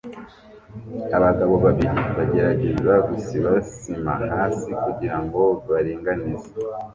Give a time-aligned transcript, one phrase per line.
[1.17, 6.49] Abagabo babiri bagerageza gusiba sima hasi kugirango baringanize